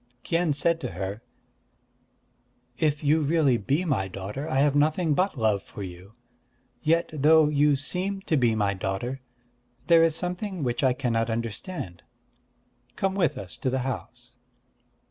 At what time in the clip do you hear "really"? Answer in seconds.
3.21-3.57